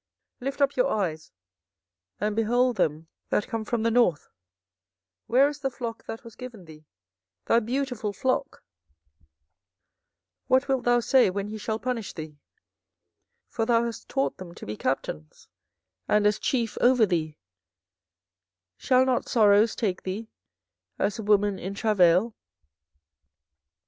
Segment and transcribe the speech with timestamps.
[0.41, 1.31] 24:013:020 Lift up your eyes,
[2.19, 4.29] and behold them that come from the north:
[5.27, 6.87] where is the flock that was given thee,
[7.45, 8.63] thy beautiful flock?
[9.19, 9.29] 24:013:021
[10.47, 12.39] What wilt thou say when he shall punish thee?
[13.47, 15.47] for thou hast taught them to be captains,
[16.07, 17.37] and as chief over thee:
[18.75, 20.31] shall not sorrows take thee,
[20.97, 22.33] as a woman in travail?